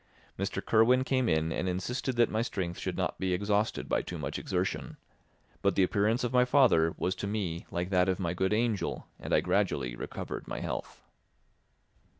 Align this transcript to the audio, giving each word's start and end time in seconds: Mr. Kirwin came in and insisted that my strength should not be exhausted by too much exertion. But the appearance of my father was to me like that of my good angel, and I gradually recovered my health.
Mr. 0.35 0.65
Kirwin 0.65 1.03
came 1.03 1.29
in 1.29 1.51
and 1.51 1.69
insisted 1.69 2.15
that 2.15 2.31
my 2.31 2.41
strength 2.41 2.79
should 2.79 2.97
not 2.97 3.19
be 3.19 3.35
exhausted 3.35 3.87
by 3.87 4.01
too 4.01 4.17
much 4.17 4.39
exertion. 4.39 4.97
But 5.61 5.75
the 5.75 5.83
appearance 5.83 6.23
of 6.23 6.33
my 6.33 6.43
father 6.43 6.95
was 6.97 7.13
to 7.17 7.27
me 7.27 7.67
like 7.69 7.91
that 7.91 8.09
of 8.09 8.17
my 8.19 8.33
good 8.33 8.51
angel, 8.51 9.05
and 9.19 9.31
I 9.31 9.41
gradually 9.41 9.95
recovered 9.95 10.47
my 10.47 10.59
health. 10.59 11.03